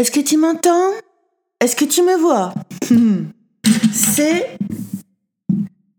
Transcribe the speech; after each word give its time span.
Est-ce 0.00 0.10
que 0.10 0.20
tu 0.20 0.38
m'entends? 0.38 0.92
Est-ce 1.60 1.76
que 1.76 1.84
tu 1.84 2.02
me 2.02 2.16
vois? 2.16 2.54
C'est 3.92 4.56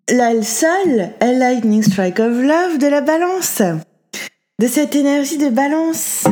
la 0.10 0.42
seule 0.42 1.14
lightning 1.22 1.84
strike 1.84 2.20
of 2.20 2.36
love 2.36 2.80
de 2.80 2.88
la 2.88 3.02
balance. 3.02 3.62
De 4.58 4.66
cette 4.66 4.96
énergie 4.96 5.38
de 5.38 5.50
balance 5.50 6.24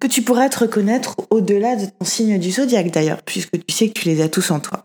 que 0.00 0.08
tu 0.08 0.22
pourras 0.22 0.48
te 0.48 0.58
reconnaître 0.58 1.14
au-delà 1.30 1.76
de 1.76 1.86
ton 1.86 2.04
signe 2.04 2.40
du 2.40 2.50
zodiaque 2.50 2.90
d'ailleurs, 2.90 3.22
puisque 3.22 3.64
tu 3.64 3.72
sais 3.72 3.88
que 3.90 4.00
tu 4.00 4.08
les 4.08 4.20
as 4.20 4.28
tous 4.28 4.50
en 4.50 4.58
toi. 4.58 4.84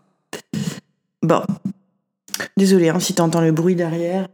Bon. 1.22 1.42
Désolé 2.56 2.90
hein, 2.90 3.00
si 3.00 3.16
tu 3.16 3.20
entends 3.20 3.40
le 3.40 3.50
bruit 3.50 3.74
derrière. 3.74 4.28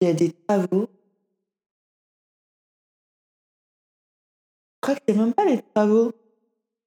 Il 0.00 0.06
y 0.06 0.10
a 0.12 0.14
des 0.14 0.32
travaux. 0.46 0.88
Crois 4.86 4.94
que 4.94 5.02
c'est 5.08 5.16
même 5.16 5.34
pas 5.34 5.44
les 5.44 5.60
travaux 5.74 6.12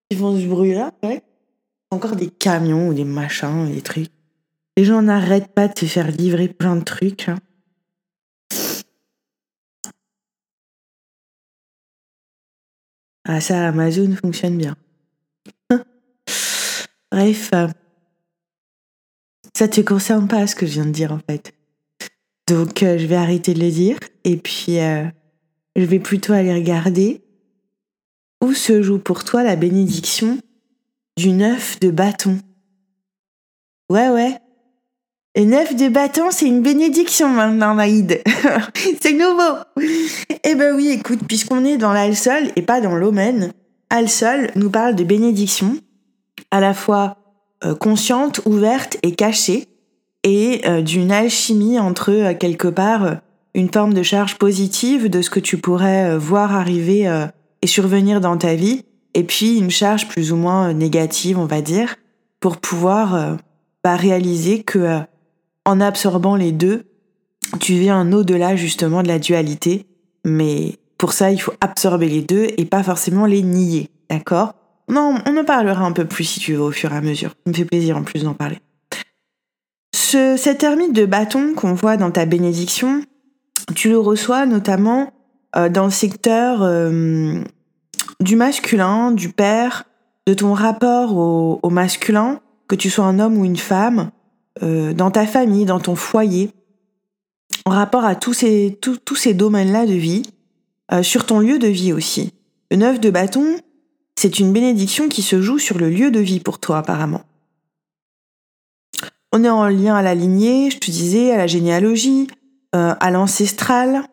qui 0.10 0.18
font 0.18 0.40
ce 0.40 0.46
bruit-là, 0.46 0.94
ouais. 1.04 1.22
Encore 1.92 2.16
des 2.16 2.30
camions 2.30 2.88
ou 2.88 2.94
des 2.94 3.04
machins, 3.04 3.70
des 3.70 3.82
trucs. 3.82 4.12
Les 4.78 4.86
gens 4.86 5.02
n'arrêtent 5.02 5.54
pas 5.54 5.68
de 5.68 5.78
se 5.78 5.86
faire 5.86 6.10
livrer 6.10 6.48
plein 6.48 6.78
de 6.78 6.84
trucs. 6.84 7.28
Hein. 7.28 7.40
Ah 13.26 13.42
ça, 13.42 13.68
Amazon 13.68 14.16
fonctionne 14.16 14.58
bien. 14.58 14.78
Bref, 17.12 17.50
euh, 17.54 17.68
ça 19.54 19.68
te 19.68 19.82
concerne 19.82 20.30
pas 20.30 20.48
ce 20.48 20.56
que 20.56 20.66
je 20.66 20.74
viens 20.74 20.86
de 20.86 20.92
dire 20.92 21.12
en 21.12 21.20
fait. 21.20 21.54
Donc 22.48 22.82
euh, 22.82 22.98
je 22.98 23.08
vais 23.08 23.18
arrêter 23.18 23.54
de 23.54 23.60
le 23.60 23.72
dire 23.72 23.98
et 24.24 24.38
puis 24.38 24.80
euh, 24.80 25.06
je 25.76 25.84
vais 25.84 26.00
plutôt 26.00 26.32
aller 26.32 26.54
regarder 26.54 27.22
où 28.42 28.54
se 28.54 28.82
joue 28.82 29.00
pour 29.00 29.24
toi 29.24 29.44
la 29.44 29.56
bénédiction 29.56 30.38
du 31.18 31.32
neuf 31.32 31.80
de 31.80 31.92
bâton? 31.92 32.38
Ouais 33.90 34.10
ouais. 34.10 34.38
Le 35.36 35.46
neuf 35.46 35.76
de 35.76 35.88
bâton, 35.90 36.32
c'est 36.32 36.48
une 36.48 36.62
bénédiction 36.62 37.30
maintenant, 37.30 37.74
Maïd. 37.74 38.22
c'est 39.02 39.14
nouveau. 39.14 39.58
Eh 40.44 40.56
ben 40.56 40.76
oui, 40.76 40.90
écoute, 40.90 41.20
puisqu'on 41.28 41.64
est 41.64 41.78
dans 41.78 41.94
l'Alsol 41.94 42.50
et 42.56 42.62
pas 42.62 42.82
dans 42.82 42.96
l'Omen, 42.96 43.54
Alsol 43.90 44.52
nous 44.56 44.70
parle 44.70 44.96
de 44.96 45.04
bénédiction, 45.04 45.78
à 46.52 46.60
la 46.60 46.74
fois 46.74 47.18
euh, 47.64 47.76
consciente, 47.76 48.42
ouverte 48.46 48.98
et 49.02 49.16
cachée, 49.16 49.68
et 50.24 50.62
euh, 50.66 50.82
d'une 50.82 51.12
alchimie 51.12 51.80
entre 51.80 52.12
euh, 52.12 52.34
quelque 52.34 52.68
part 52.68 53.18
une 53.54 53.72
forme 53.72 53.94
de 53.94 54.04
charge 54.04 54.38
positive 54.38 55.10
de 55.10 55.22
ce 55.22 55.30
que 55.30 55.40
tu 55.40 55.58
pourrais 55.58 56.18
voir 56.18 56.54
arriver 56.54 57.08
et 57.62 57.68
survenir 57.68 58.22
dans 58.22 58.38
ta 58.38 58.56
vie, 58.56 58.86
et 59.14 59.24
puis 59.24 59.58
une 59.58 59.72
charge 59.72 60.08
plus 60.08 60.32
ou 60.32 60.36
moins 60.36 60.74
négative, 60.74 61.38
on 61.40 61.46
va 61.46 61.62
dire, 61.62 61.96
pour 62.40 62.58
pouvoir 62.58 63.38
bah, 63.84 63.96
réaliser 63.96 64.64
que 64.64 65.00
en 65.66 65.82
absorbant 65.82 66.36
les 66.36 66.52
deux, 66.52 66.86
tu 67.60 67.74
viens 67.74 68.12
au-delà 68.12 68.56
justement 68.56 69.04
de 69.04 69.08
la 69.08 69.20
dualité, 69.20 69.88
mais 70.26 70.78
pour 70.98 71.14
ça, 71.14 71.32
il 71.32 71.40
faut 71.40 71.54
absorber 71.62 72.10
les 72.10 72.22
deux 72.22 72.48
et 72.58 72.66
pas 72.66 72.84
forcément 72.84 73.26
les 73.26 73.42
nier, 73.42 73.90
d'accord? 74.10 74.54
Non, 74.90 75.16
on 75.26 75.38
en 75.38 75.46
parlera 75.46 75.86
un 75.86 75.92
peu 75.92 76.06
plus 76.06 76.24
si 76.24 76.40
tu 76.40 76.54
veux 76.54 76.62
au 76.62 76.72
fur 76.72 76.92
et 76.92 76.98
à 76.98 77.02
mesure. 77.02 77.30
Ça 77.46 77.52
me 77.52 77.54
fait 77.54 77.66
plaisir 77.66 77.96
en 77.96 78.04
plus 78.04 78.24
d'en 78.24 78.34
parler. 78.34 78.60
Ce, 79.96 80.36
cette 80.38 80.64
ermite 80.64 80.94
de 80.94 81.06
bâton 81.06 81.54
qu'on 81.56 81.74
voit 81.74 81.98
dans 81.98 82.12
ta 82.12 82.26
bénédiction, 82.26 83.04
tu 83.76 83.90
le 83.90 84.00
reçois 84.00 84.46
notamment 84.46 85.02
euh, 85.04 85.12
dans 85.56 85.86
le 85.86 85.92
secteur 85.92 86.62
euh, 86.62 87.42
du 88.20 88.36
masculin, 88.36 89.12
du 89.12 89.30
père, 89.30 89.86
de 90.28 90.34
ton 90.34 90.54
rapport 90.54 91.16
au, 91.18 91.70
masculin, 91.70 92.40
que 92.68 92.76
tu 92.76 92.90
sois 92.90 93.06
un 93.06 93.20
homme 93.20 93.38
ou 93.38 93.46
une 93.46 93.58
femme, 93.58 94.12
euh, 94.62 94.94
dans 94.94 95.10
ta 95.10 95.26
famille, 95.26 95.66
dans 95.66 95.80
ton 95.80 95.96
foyer, 95.96 96.52
en 97.66 97.72
rapport 97.72 98.06
à 98.06 98.16
tous 98.16 98.34
ces, 98.34 98.78
tous 98.82 99.16
ces 99.16 99.34
domaines-là 99.34 99.86
de 99.86 99.94
vie, 99.94 100.24
euh, 100.92 101.04
sur 101.04 101.26
ton 101.26 101.40
lieu 101.40 101.60
de 101.60 101.68
vie 101.68 101.94
aussi. 101.94 102.34
Le 102.72 102.78
neuf 102.78 103.00
de 103.00 103.10
bâton, 103.10 103.58
c'est 104.16 104.40
une 104.40 104.54
bénédiction 104.54 105.08
qui 105.08 105.22
se 105.22 105.42
joue 105.42 105.60
sur 105.60 105.78
le 105.78 105.90
lieu 105.90 106.12
de 106.12 106.20
vie 106.20 106.40
pour 106.40 106.60
toi 106.60 106.80
apparemment. 106.80 107.22
On 109.32 109.44
est 109.44 109.50
en 109.50 109.68
lien 109.68 109.96
à 109.96 110.02
la 110.02 110.16
lignée, 110.16 110.72
je 110.72 110.80
te 110.80 110.92
disais, 110.92 111.32
à 111.32 111.38
la 111.38 111.48
généalogie, 111.48 112.28
euh, 112.76 112.96
à 113.00 113.12
l'ancestral. 113.12 114.04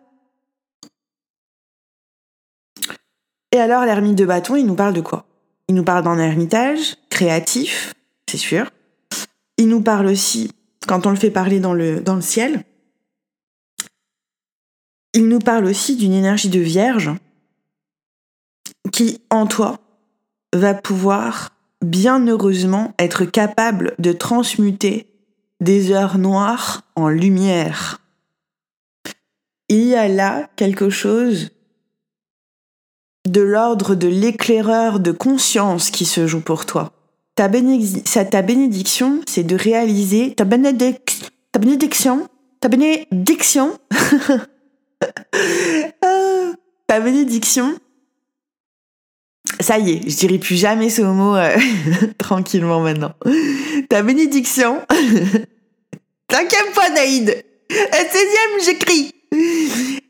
Et 3.56 3.58
alors 3.58 3.86
l'ermite 3.86 4.16
de 4.16 4.26
bâton, 4.26 4.54
il 4.56 4.66
nous 4.66 4.74
parle 4.74 4.92
de 4.92 5.00
quoi? 5.00 5.24
Il 5.66 5.74
nous 5.74 5.82
parle 5.82 6.04
d'un 6.04 6.18
ermitage 6.18 6.98
créatif, 7.08 7.94
c'est 8.28 8.36
sûr. 8.36 8.70
Il 9.56 9.68
nous 9.68 9.80
parle 9.80 10.08
aussi, 10.08 10.50
quand 10.86 11.06
on 11.06 11.10
le 11.10 11.16
fait 11.16 11.30
parler 11.30 11.58
dans 11.58 11.72
le, 11.72 12.02
dans 12.02 12.16
le 12.16 12.20
ciel, 12.20 12.64
il 15.14 15.26
nous 15.26 15.38
parle 15.38 15.64
aussi 15.64 15.96
d'une 15.96 16.12
énergie 16.12 16.50
de 16.50 16.60
vierge 16.60 17.12
qui, 18.92 19.22
en 19.30 19.46
toi, 19.46 19.78
va 20.52 20.74
pouvoir 20.74 21.54
bien 21.82 22.26
heureusement 22.26 22.92
être 22.98 23.24
capable 23.24 23.94
de 23.98 24.12
transmuter 24.12 25.06
des 25.60 25.92
heures 25.92 26.18
noires 26.18 26.82
en 26.94 27.08
lumière. 27.08 28.02
Il 29.70 29.84
y 29.84 29.94
a 29.94 30.08
là 30.08 30.50
quelque 30.56 30.90
chose 30.90 31.52
de 33.26 33.40
l'ordre 33.40 33.94
de 33.94 34.08
l'éclaireur 34.08 35.00
de 35.00 35.12
conscience 35.12 35.90
qui 35.90 36.04
se 36.04 36.26
joue 36.26 36.40
pour 36.40 36.66
toi. 36.66 36.92
Ta, 37.34 37.48
bénédiction, 37.48 39.20
c'est 39.26 39.44
de 39.44 39.56
réaliser 39.56 40.34
ta, 40.34 40.44
bénédiction, 40.44 41.26
ta 41.52 41.58
bénédiction, 41.58 42.28
ta 42.60 42.68
bénédiction, 42.68 43.78
ta 46.86 47.00
bénédiction. 47.00 47.78
Ça 49.60 49.78
y 49.78 49.92
est, 49.92 50.08
je 50.08 50.16
dirai 50.16 50.38
plus 50.38 50.56
jamais 50.56 50.90
ce 50.90 51.02
mot 51.02 51.36
euh, 51.36 51.56
tranquillement 52.18 52.80
maintenant. 52.80 53.12
Ta 53.88 54.02
bénédiction. 54.02 54.80
T'inquiète 56.28 56.74
pas, 56.74 56.90
Naïd. 56.90 57.44
16e, 57.70 58.64
j'écris. 58.64 59.12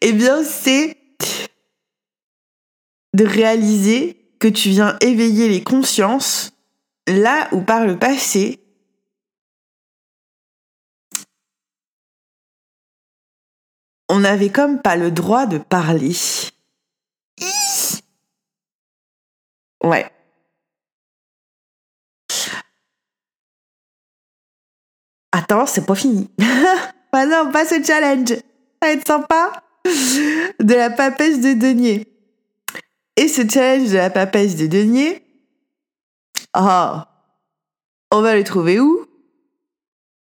Eh 0.01 0.13
bien, 0.13 0.43
c'est 0.45 0.97
de 3.17 3.25
réaliser 3.25 4.23
que 4.39 4.47
tu 4.47 4.69
viens 4.69 4.99
éveiller 5.01 5.49
les 5.49 5.65
consciences 5.65 6.53
là 7.07 7.49
où 7.51 7.63
par 7.63 7.87
le 7.87 7.99
passé, 7.99 8.61
on 14.11 14.19
n'avait 14.19 14.51
comme 14.51 14.83
pas 14.83 14.97
le 14.97 15.11
droit 15.11 15.47
de 15.47 15.57
parler. 15.57 16.13
Ouais. 19.83 20.11
Attends, 25.33 25.65
c'est 25.65 25.87
pas 25.87 25.95
fini. 25.95 26.29
bah 27.13 27.27
non, 27.27 27.51
pas 27.51 27.65
ce 27.65 27.83
challenge. 27.83 28.29
Ça 28.29 28.43
va 28.83 28.91
être 28.91 29.07
sympa. 29.07 29.63
De 30.61 30.75
la 30.75 30.91
papesse 30.91 31.41
de 31.41 31.55
denier. 31.55 32.16
Et 33.17 33.29
ce 33.29 33.49
challenge 33.49 33.91
de 33.91 33.97
la 33.97 34.11
papesse 34.11 34.57
de 34.57 34.67
denier, 34.67 35.23
ah, 36.53 37.09
on 38.11 38.21
va 38.21 38.37
le 38.37 38.45
trouver 38.45 38.79
où? 38.79 39.07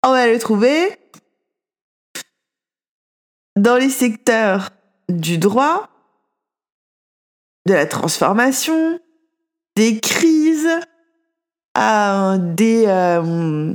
On 0.03 0.11
va 0.11 0.27
le 0.27 0.39
trouver 0.39 0.97
dans 3.57 3.77
les 3.77 3.91
secteurs 3.91 4.71
du 5.09 5.39
droit, 5.39 5.89
de 7.67 7.73
la 7.73 7.87
transformation, 7.87 9.01
des 9.75 9.99
crises, 10.01 10.81
euh, 11.79 12.39
des... 12.39 12.85
Euh, 12.87 13.75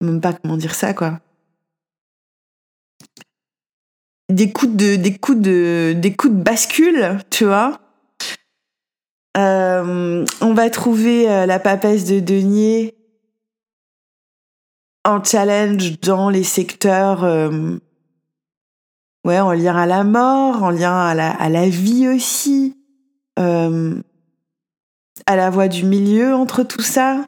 même 0.00 0.20
pas 0.20 0.32
comment 0.32 0.56
dire 0.56 0.74
ça, 0.74 0.94
quoi. 0.94 1.20
Des 4.34 4.50
coups 4.50 4.76
de, 4.76 6.28
bascule, 6.28 7.18
tu 7.30 7.44
vois. 7.44 7.78
Euh, 9.36 10.24
on 10.40 10.54
va 10.54 10.70
trouver 10.70 11.30
euh, 11.30 11.46
la 11.46 11.58
papesse 11.58 12.04
de 12.04 12.20
denier 12.20 12.94
en 15.04 15.22
challenge 15.22 16.00
dans 16.00 16.30
les 16.30 16.44
secteurs 16.44 17.24
euh, 17.24 17.76
ouais 19.24 19.40
en 19.40 19.52
lien 19.52 19.76
à 19.76 19.86
la 19.86 20.04
mort 20.04 20.62
en 20.62 20.70
lien 20.70 20.96
à 20.96 21.14
la, 21.14 21.30
à 21.30 21.48
la 21.48 21.68
vie 21.68 22.06
aussi 22.06 22.76
à 23.36 25.36
la 25.36 25.50
voie 25.50 25.66
du 25.66 25.84
milieu 25.84 26.32
entre 26.32 26.62
tout 26.62 26.82
ça 26.82 27.24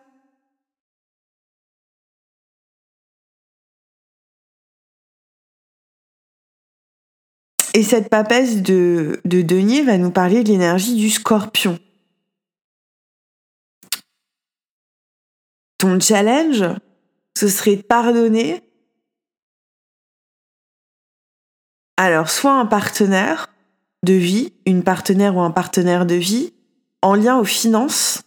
Et 7.77 7.83
cette 7.83 8.09
papesse 8.09 8.63
de, 8.63 9.21
de 9.27 9.43
denier 9.43 9.83
va 9.83 9.99
nous 9.99 10.11
parler 10.11 10.43
de 10.43 10.49
l'énergie 10.49 10.97
du 10.97 11.11
scorpion. 11.11 11.79
Ton 15.77 16.01
challenge, 16.01 16.65
ce 17.37 17.49
serait 17.49 17.77
de 17.77 17.83
pardonner. 17.83 18.63
Alors, 21.99 22.31
soit 22.31 22.59
un 22.59 22.65
partenaire 22.65 23.53
de 24.05 24.15
vie, 24.15 24.55
une 24.65 24.83
partenaire 24.83 25.37
ou 25.37 25.41
un 25.41 25.51
partenaire 25.51 26.07
de 26.07 26.15
vie, 26.15 26.55
en 27.03 27.15
lien 27.15 27.37
aux 27.39 27.45
finances, 27.45 28.23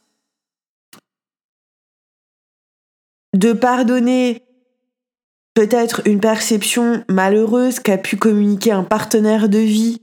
de 3.34 3.54
pardonner 3.54 4.44
peut-être 5.60 6.02
une 6.06 6.22
perception 6.22 7.04
malheureuse 7.10 7.82
qu'a 7.82 7.98
pu 7.98 8.16
communiquer 8.16 8.72
un 8.72 8.86
partenaire 8.86 9.50
de 9.50 9.58
vie 9.58 10.02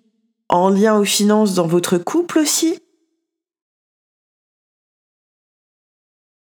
en 0.50 0.68
lien 0.68 0.98
aux 0.98 1.04
finances 1.06 1.54
dans 1.54 1.66
votre 1.66 1.96
couple 1.96 2.40
aussi? 2.40 2.78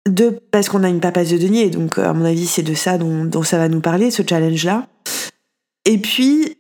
De, 0.08 0.40
parce 0.52 0.68
qu'on 0.68 0.84
a 0.84 0.88
une 0.88 1.00
papasse 1.00 1.30
de 1.30 1.38
denier, 1.38 1.70
donc 1.70 1.98
à 1.98 2.12
mon 2.12 2.24
avis 2.24 2.46
c'est 2.46 2.62
de 2.62 2.72
ça 2.74 2.98
dont, 2.98 3.42
ça 3.42 3.58
va 3.58 3.68
nous 3.68 3.80
parler, 3.80 4.12
ce 4.12 4.22
challenge-là. 4.24 4.86
Et 5.86 5.98
puis, 5.98 6.56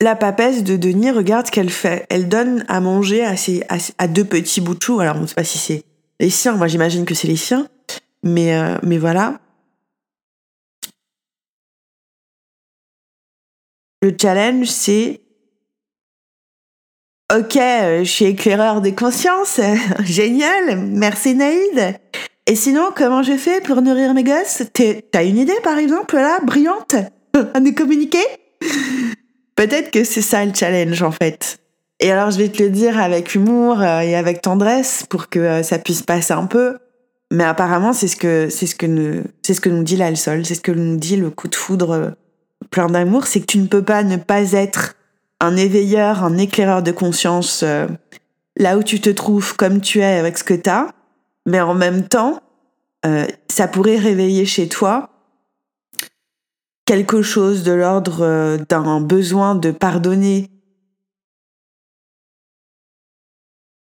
la 0.00 0.14
papesse 0.14 0.62
de 0.62 0.76
denier, 0.76 1.10
regarde 1.10 1.46
ce 1.46 1.50
qu'elle 1.50 1.70
fait. 1.70 2.06
Elle 2.10 2.28
donne 2.28 2.64
à 2.68 2.80
manger 2.80 3.24
à, 3.24 3.36
ses, 3.36 3.64
à, 3.98 4.06
deux 4.06 4.24
petits 4.24 4.60
bouts 4.60 4.76
de 4.76 4.82
chou. 4.82 5.00
Alors 5.00 5.16
on 5.16 5.22
ne 5.22 5.26
sait 5.26 5.34
pas 5.34 5.42
si 5.42 5.58
c'est 5.58 5.82
les 6.20 6.30
siens, 6.30 6.54
moi 6.54 6.68
j'imagine 6.68 7.04
que 7.04 7.14
c'est 7.16 7.26
les 7.26 7.34
siens. 7.34 7.66
Mais, 8.22 8.56
euh, 8.56 8.78
mais 8.82 8.98
voilà. 8.98 9.40
Le 14.02 14.14
challenge, 14.20 14.66
c'est 14.66 15.20
Ok, 17.34 17.56
euh, 17.56 18.04
je 18.04 18.10
suis 18.10 18.24
éclaireur 18.26 18.80
des 18.80 18.94
consciences. 18.94 19.60
Génial. 20.04 20.76
Merci 20.78 21.34
Naïd. 21.34 21.98
Et 22.46 22.54
sinon, 22.54 22.90
comment 22.94 23.24
je 23.24 23.36
fais 23.36 23.60
pour 23.60 23.82
nourrir 23.82 24.14
mes 24.14 24.22
gosses? 24.22 24.62
T'as 25.10 25.24
une 25.24 25.36
idée, 25.36 25.58
par 25.64 25.76
exemple, 25.78 26.14
là, 26.14 26.38
brillante, 26.44 26.94
à 27.54 27.58
nous 27.58 27.74
communiquer? 27.74 28.22
Peut-être 29.56 29.90
que 29.90 30.04
c'est 30.04 30.22
ça 30.22 30.44
le 30.44 30.54
challenge, 30.54 31.02
en 31.02 31.10
fait. 31.10 31.58
Et 31.98 32.12
alors, 32.12 32.30
je 32.30 32.38
vais 32.38 32.48
te 32.48 32.62
le 32.62 32.70
dire 32.70 33.00
avec 33.00 33.34
humour 33.34 33.80
euh, 33.80 34.00
et 34.00 34.14
avec 34.14 34.40
tendresse 34.40 35.04
pour 35.08 35.28
que 35.28 35.64
ça 35.64 35.80
puisse 35.80 36.02
passer 36.02 36.34
un 36.34 36.46
peu. 36.46 36.78
Mais 37.32 37.44
apparemment, 37.44 37.92
c'est 37.92 38.08
ce 38.08 38.16
que 38.16 38.48
c'est 38.50 38.66
ce 38.66 38.74
que 38.76 38.86
nous 38.86 39.24
c'est 39.42 39.54
ce 39.54 39.60
que 39.60 39.68
nous 39.68 39.82
dit 39.82 39.96
l'alsol, 39.96 40.46
c'est 40.46 40.54
ce 40.54 40.60
que 40.60 40.72
nous 40.72 40.96
dit 40.96 41.16
le 41.16 41.30
coup 41.30 41.48
de 41.48 41.54
foudre 41.56 41.90
euh, 41.90 42.10
plein 42.70 42.86
d'amour, 42.86 43.26
c'est 43.26 43.40
que 43.40 43.46
tu 43.46 43.58
ne 43.58 43.66
peux 43.66 43.82
pas 43.82 44.04
ne 44.04 44.16
pas 44.16 44.52
être 44.52 44.94
un 45.40 45.56
éveilleur, 45.56 46.22
un 46.22 46.38
éclaireur 46.38 46.82
de 46.82 46.92
conscience 46.92 47.62
euh, 47.62 47.88
là 48.56 48.78
où 48.78 48.82
tu 48.82 49.00
te 49.00 49.10
trouves 49.10 49.56
comme 49.56 49.80
tu 49.80 50.00
es 50.00 50.18
avec 50.18 50.38
ce 50.38 50.44
que 50.44 50.54
tu 50.54 50.70
as, 50.70 50.88
mais 51.46 51.60
en 51.60 51.74
même 51.74 52.06
temps, 52.06 52.40
euh, 53.04 53.26
ça 53.48 53.68
pourrait 53.68 53.98
réveiller 53.98 54.46
chez 54.46 54.68
toi 54.68 55.10
quelque 56.86 57.22
chose 57.22 57.64
de 57.64 57.72
l'ordre 57.72 58.58
d'un 58.68 59.00
besoin 59.00 59.56
de 59.56 59.72
pardonner 59.72 60.48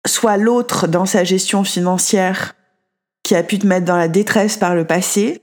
soit 0.06 0.36
l'autre 0.36 0.88
dans 0.88 1.06
sa 1.06 1.24
gestion 1.24 1.64
financière 1.64 2.56
qui 3.32 3.36
a 3.38 3.44
pu 3.44 3.60
te 3.60 3.66
mettre 3.66 3.86
dans 3.86 3.96
la 3.96 4.10
détresse 4.10 4.58
par 4.58 4.76
le 4.76 4.84
passé, 4.84 5.42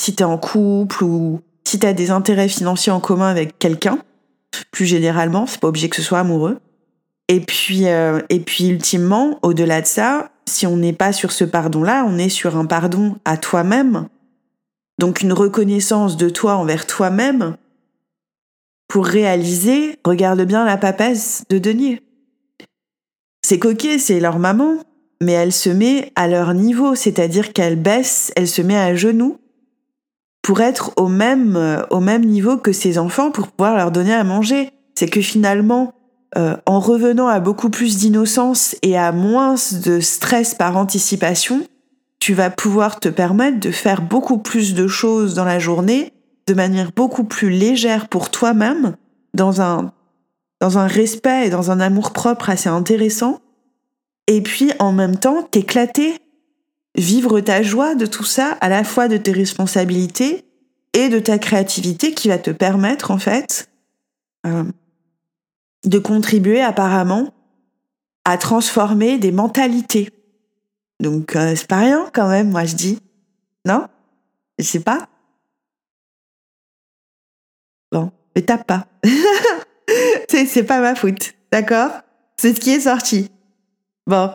si 0.00 0.16
tu 0.16 0.24
es 0.24 0.26
en 0.26 0.36
couple 0.36 1.04
ou 1.04 1.40
si 1.62 1.78
tu 1.78 1.86
as 1.86 1.92
des 1.92 2.10
intérêts 2.10 2.48
financiers 2.48 2.90
en 2.90 2.98
commun 2.98 3.28
avec 3.28 3.56
quelqu'un, 3.60 4.00
plus 4.72 4.84
généralement, 4.84 5.46
c'est 5.46 5.60
pas 5.60 5.68
obligé 5.68 5.88
que 5.88 5.94
ce 5.94 6.02
soit 6.02 6.18
amoureux. 6.18 6.58
Et 7.28 7.38
puis, 7.38 7.86
euh, 7.86 8.20
et 8.30 8.40
puis 8.40 8.66
ultimement, 8.66 9.38
au-delà 9.42 9.80
de 9.80 9.86
ça, 9.86 10.32
si 10.46 10.66
on 10.66 10.76
n'est 10.76 10.92
pas 10.92 11.12
sur 11.12 11.30
ce 11.30 11.44
pardon-là, 11.44 12.04
on 12.04 12.18
est 12.18 12.30
sur 12.30 12.56
un 12.56 12.66
pardon 12.66 13.14
à 13.24 13.36
toi-même. 13.36 14.08
Donc 14.98 15.20
une 15.20 15.32
reconnaissance 15.32 16.16
de 16.16 16.28
toi 16.28 16.56
envers 16.56 16.84
toi-même 16.84 17.56
pour 18.88 19.06
réaliser, 19.06 20.00
regarde 20.04 20.42
bien 20.42 20.64
la 20.64 20.76
papesse 20.76 21.44
de 21.48 21.58
Denier. 21.58 22.02
C'est 23.46 23.60
coquet, 23.60 24.00
c'est 24.00 24.18
leur 24.18 24.40
maman, 24.40 24.78
mais 25.20 25.32
elle 25.32 25.52
se 25.52 25.70
met 25.70 26.12
à 26.16 26.28
leur 26.28 26.54
niveau, 26.54 26.94
c'est-à-dire 26.94 27.52
qu'elle 27.52 27.76
baisse, 27.76 28.32
elle 28.36 28.48
se 28.48 28.62
met 28.62 28.76
à 28.76 28.94
genoux 28.94 29.38
pour 30.42 30.60
être 30.60 30.92
au 30.96 31.08
même, 31.08 31.56
euh, 31.56 31.82
au 31.90 32.00
même 32.00 32.24
niveau 32.24 32.56
que 32.56 32.72
ses 32.72 32.98
enfants 32.98 33.30
pour 33.30 33.48
pouvoir 33.48 33.76
leur 33.76 33.90
donner 33.90 34.14
à 34.14 34.24
manger. 34.24 34.70
C'est 34.94 35.08
que 35.08 35.20
finalement, 35.20 35.92
euh, 36.36 36.56
en 36.66 36.80
revenant 36.80 37.28
à 37.28 37.40
beaucoup 37.40 37.70
plus 37.70 37.98
d'innocence 37.98 38.76
et 38.82 38.96
à 38.96 39.12
moins 39.12 39.56
de 39.84 40.00
stress 40.00 40.54
par 40.54 40.76
anticipation, 40.76 41.62
tu 42.20 42.34
vas 42.34 42.50
pouvoir 42.50 43.00
te 43.00 43.08
permettre 43.08 43.60
de 43.60 43.70
faire 43.70 44.02
beaucoup 44.02 44.38
plus 44.38 44.74
de 44.74 44.86
choses 44.86 45.34
dans 45.34 45.44
la 45.44 45.58
journée 45.58 46.12
de 46.46 46.54
manière 46.54 46.92
beaucoup 46.96 47.24
plus 47.24 47.50
légère 47.50 48.08
pour 48.08 48.30
toi-même, 48.30 48.96
dans 49.34 49.60
un, 49.60 49.92
dans 50.60 50.78
un 50.78 50.86
respect 50.86 51.46
et 51.46 51.50
dans 51.50 51.70
un 51.70 51.78
amour 51.78 52.12
propre 52.12 52.48
assez 52.48 52.70
intéressant, 52.70 53.40
et 54.28 54.42
puis 54.42 54.72
en 54.78 54.92
même 54.92 55.16
temps 55.16 55.42
t'éclater, 55.42 56.14
vivre 56.94 57.40
ta 57.40 57.62
joie 57.62 57.96
de 57.96 58.06
tout 58.06 58.24
ça, 58.24 58.56
à 58.60 58.68
la 58.68 58.84
fois 58.84 59.08
de 59.08 59.16
tes 59.16 59.32
responsabilités 59.32 60.44
et 60.92 61.08
de 61.08 61.18
ta 61.18 61.38
créativité 61.38 62.12
qui 62.12 62.28
va 62.28 62.38
te 62.38 62.50
permettre 62.50 63.10
en 63.10 63.18
fait 63.18 63.70
euh, 64.46 64.64
de 65.84 65.98
contribuer 65.98 66.60
apparemment 66.60 67.32
à 68.24 68.36
transformer 68.36 69.18
des 69.18 69.32
mentalités. 69.32 70.10
Donc 71.00 71.34
euh, 71.34 71.56
c'est 71.56 71.66
pas 71.66 71.78
rien 71.78 72.10
quand 72.12 72.28
même, 72.28 72.50
moi 72.50 72.66
je 72.66 72.76
dis. 72.76 72.98
Non? 73.64 73.88
Je 74.58 74.64
sais 74.64 74.80
pas. 74.80 75.08
Bon, 77.90 78.12
mais 78.36 78.42
tape 78.42 78.66
pas. 78.66 78.86
c'est 80.28 80.64
pas 80.64 80.80
ma 80.80 80.94
faute, 80.94 81.32
d'accord? 81.50 81.92
C'est 82.36 82.54
ce 82.54 82.60
qui 82.60 82.70
est 82.70 82.80
sorti. 82.80 83.30
Bon. 84.08 84.30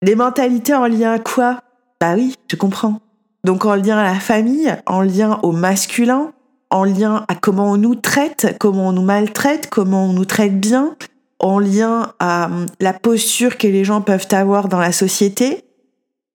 Les 0.00 0.14
mentalités 0.14 0.72
en 0.72 0.86
lien 0.86 1.12
à 1.12 1.18
quoi? 1.18 1.60
Bah 2.00 2.14
oui, 2.14 2.36
je 2.48 2.54
comprends. 2.54 3.00
Donc 3.42 3.64
en 3.64 3.74
lien 3.74 3.98
à 3.98 4.04
la 4.04 4.20
famille, 4.20 4.72
en 4.86 5.00
lien 5.00 5.40
au 5.42 5.50
masculin, 5.50 6.32
en 6.70 6.84
lien 6.84 7.24
à 7.26 7.34
comment 7.34 7.72
on 7.72 7.76
nous 7.76 7.96
traite, 7.96 8.56
comment 8.60 8.88
on 8.88 8.92
nous 8.92 9.02
maltraite, 9.02 9.68
comment 9.70 10.04
on 10.04 10.12
nous 10.12 10.24
traite 10.24 10.60
bien, 10.60 10.96
en 11.40 11.58
lien 11.58 12.12
à 12.20 12.46
hum, 12.46 12.66
la 12.78 12.92
posture 12.92 13.58
que 13.58 13.66
les 13.66 13.84
gens 13.84 14.02
peuvent 14.02 14.28
avoir 14.30 14.68
dans 14.68 14.78
la 14.78 14.92
société, 14.92 15.64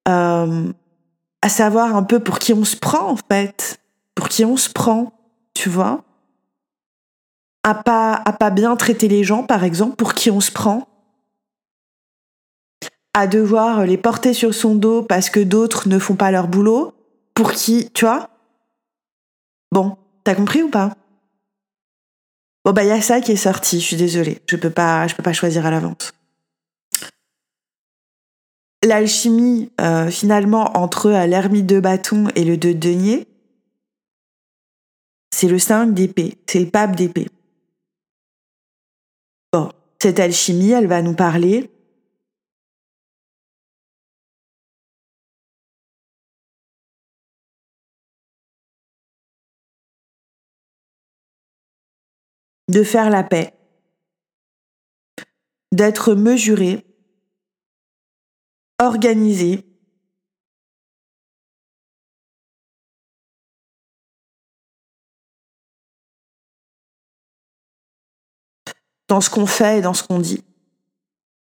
euh, 0.09 0.73
à 1.41 1.49
savoir 1.49 1.95
un 1.95 2.03
peu 2.03 2.19
pour 2.19 2.37
qui 2.37 2.51
on 2.53 2.65
se 2.65 2.75
prend 2.75 3.11
en 3.11 3.17
fait, 3.31 3.79
pour 4.13 4.27
qui 4.27 4.43
on 4.43 4.57
se 4.57 4.69
prend, 4.69 5.13
tu 5.53 5.69
vois, 5.69 6.03
à 7.63 7.75
pas 7.75 8.21
à 8.25 8.33
pas 8.33 8.49
bien 8.49 8.75
traiter 8.75 9.07
les 9.07 9.23
gens 9.23 9.43
par 9.43 9.63
exemple, 9.63 9.95
pour 9.95 10.15
qui 10.15 10.29
on 10.31 10.41
se 10.41 10.51
prend, 10.51 10.87
à 13.13 13.27
devoir 13.27 13.85
les 13.85 13.97
porter 13.97 14.33
sur 14.33 14.53
son 14.53 14.75
dos 14.75 15.03
parce 15.03 15.29
que 15.29 15.39
d'autres 15.39 15.89
ne 15.89 15.99
font 15.99 16.15
pas 16.15 16.31
leur 16.31 16.47
boulot, 16.47 16.93
pour 17.33 17.51
qui, 17.51 17.89
tu 17.93 18.05
vois? 18.05 18.29
Bon, 19.71 19.97
t'as 20.23 20.35
compris 20.35 20.63
ou 20.63 20.69
pas? 20.69 20.95
Bon 22.63 22.73
bah 22.73 22.83
il 22.83 22.89
y 22.89 22.91
a 22.91 23.01
ça 23.01 23.21
qui 23.21 23.31
est 23.31 23.37
sorti, 23.37 23.79
je 23.79 23.85
suis 23.85 23.95
désolée, 23.95 24.39
je 24.47 24.55
peux 24.55 24.69
pas, 24.69 25.07
je 25.07 25.15
peux 25.15 25.23
pas 25.23 25.33
choisir 25.33 25.65
à 25.65 25.71
l'avance. 25.71 26.13
L'alchimie, 28.83 29.71
euh, 29.79 30.09
finalement, 30.09 30.77
entre 30.77 31.09
l'ermite 31.09 31.65
de 31.65 31.79
bâton 31.79 32.27
et 32.35 32.43
le 32.43 32.57
de 32.57 32.73
denier, 32.73 33.27
c'est 35.33 35.47
le 35.47 35.59
5 35.59 35.93
d'épée, 35.93 36.37
c'est 36.47 36.59
le 36.59 36.69
pape 36.69 36.95
d'épée. 36.95 37.29
Bon, 39.53 39.71
cette 39.99 40.19
alchimie, 40.19 40.71
elle 40.71 40.87
va 40.87 41.01
nous 41.01 41.15
parler 41.15 41.69
de 52.71 52.83
faire 52.83 53.09
la 53.09 53.23
paix, 53.23 53.53
d'être 55.73 56.15
mesuré, 56.15 56.85
organisé, 58.79 59.65
dans 69.09 69.19
ce 69.19 69.29
qu'on 69.29 69.45
fait 69.45 69.79
et 69.79 69.81
dans 69.81 69.93
ce 69.93 70.03
qu'on 70.03 70.19
dit. 70.19 70.41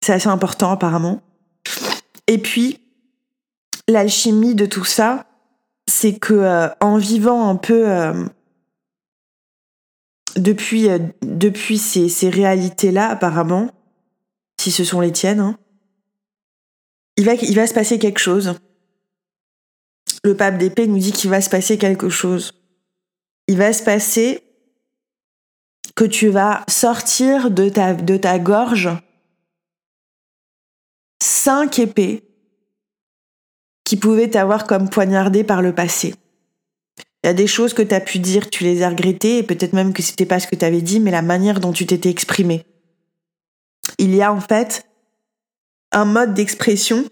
C'est 0.03 0.11
assez 0.11 0.27
important 0.27 0.71
apparemment. 0.71 1.21
Et 2.27 2.37
puis, 2.37 2.81
l'alchimie 3.87 4.53
de 4.53 4.65
tout 4.65 4.83
ça, 4.83 5.25
c'est 5.87 6.19
que 6.19 6.33
euh, 6.33 6.67
en 6.81 6.97
vivant 6.97 7.47
un 7.47 7.55
peu 7.55 7.89
euh, 7.89 8.25
depuis, 10.35 10.89
euh, 10.89 10.99
depuis 11.21 11.77
ces, 11.77 12.09
ces 12.09 12.29
réalités-là, 12.29 13.09
apparemment, 13.09 13.71
si 14.59 14.71
ce 14.71 14.83
sont 14.83 15.01
les 15.01 15.11
tiennes, 15.11 15.39
hein, 15.39 15.57
il, 17.17 17.25
va, 17.25 17.33
il 17.35 17.55
va 17.55 17.67
se 17.67 17.73
passer 17.73 17.99
quelque 17.99 18.19
chose. 18.19 18.55
Le 20.23 20.35
pape 20.35 20.57
d'épée 20.57 20.87
nous 20.87 20.97
dit 20.97 21.11
qu'il 21.11 21.29
va 21.29 21.41
se 21.41 21.49
passer 21.49 21.77
quelque 21.77 22.09
chose. 22.09 22.53
Il 23.47 23.57
va 23.57 23.73
se 23.73 23.83
passer 23.83 24.43
que 25.95 26.05
tu 26.05 26.29
vas 26.29 26.63
sortir 26.67 27.51
de 27.51 27.69
ta, 27.69 27.93
de 27.93 28.17
ta 28.17 28.39
gorge 28.39 28.89
cinq 31.21 31.79
épées 31.79 32.23
qui 33.83 33.97
pouvaient 33.97 34.29
t'avoir 34.29 34.65
comme 34.65 34.89
poignardé 34.89 35.43
par 35.43 35.61
le 35.61 35.73
passé. 35.73 36.15
Il 37.25 37.29
y 37.29 37.31
a 37.31 37.33
des 37.33 37.47
choses 37.47 37.73
que 37.73 37.81
tu 37.81 37.95
as 37.95 38.01
pu 38.01 38.19
dire, 38.19 38.51
tu 38.51 38.63
les 38.63 38.83
as 38.83 38.89
regrettées, 38.89 39.39
et 39.39 39.43
peut-être 39.43 39.73
même 39.73 39.93
que 39.93 40.03
c'était 40.03 40.27
pas 40.27 40.39
ce 40.39 40.45
que 40.45 40.55
tu 40.55 40.63
avais 40.63 40.83
dit, 40.83 40.99
mais 40.99 41.09
la 41.09 41.23
manière 41.23 41.59
dont 41.59 41.71
tu 41.71 41.87
t'étais 41.87 42.11
exprimé. 42.11 42.67
Il 43.97 44.13
y 44.13 44.21
a 44.21 44.31
en 44.31 44.39
fait 44.39 44.85
un 45.91 46.05
mode 46.05 46.35
d'expression 46.35 47.03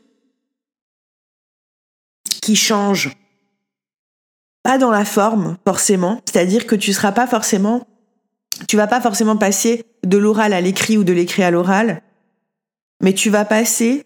qui 2.44 2.56
change. 2.56 3.18
Pas 4.62 4.78
dans 4.78 4.92
la 4.92 5.04
forme, 5.04 5.58
forcément. 5.66 6.22
C'est-à-dire 6.26 6.68
que 6.68 6.76
tu 6.76 6.94
seras 6.94 7.12
pas 7.12 7.26
forcément, 7.26 7.88
tu 8.68 8.78
vas 8.78 8.86
pas 8.86 9.02
forcément 9.02 9.36
passer 9.36 9.84
de 10.04 10.20
l'oral 10.20 10.54
à 10.54 10.62
l'écrit 10.62 10.96
ou 10.96 11.04
de 11.04 11.14
l'écrit 11.14 11.42
à 11.42 11.50
l'oral, 11.50 12.04
mais 13.02 13.14
tu 13.14 13.32
vas 13.32 13.46
passer 13.46 14.06